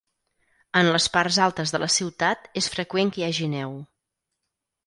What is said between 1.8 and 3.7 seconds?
la ciutat és freqüent que hi hagi